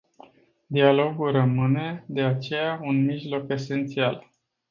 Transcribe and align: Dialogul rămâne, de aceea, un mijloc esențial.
Dialogul 0.69 1.31
rămâne, 1.31 2.03
de 2.07 2.21
aceea, 2.23 2.79
un 2.83 3.05
mijloc 3.05 3.49
esențial. 3.51 4.29